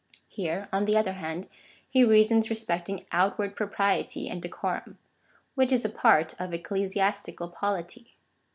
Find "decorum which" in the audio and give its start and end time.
4.41-5.71